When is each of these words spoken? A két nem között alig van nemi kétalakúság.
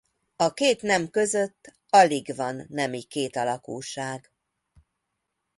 A 0.35 0.53
két 0.53 0.81
nem 0.81 1.09
között 1.09 1.75
alig 1.89 2.35
van 2.35 2.65
nemi 2.69 3.03
kétalakúság. 3.03 4.31